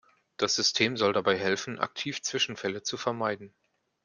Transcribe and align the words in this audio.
Das 0.37 0.55
System 0.55 0.97
soll 0.97 1.13
dabei 1.13 1.37
helfen, 1.37 1.77
aktiv 1.79 2.23
Zwischenfälle 2.23 2.81
zu 2.81 2.97
vermeiden. 2.97 3.53